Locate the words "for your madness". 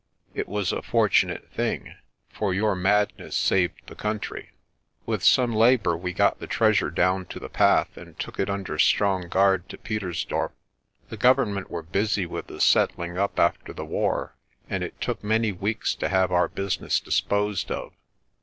2.27-3.35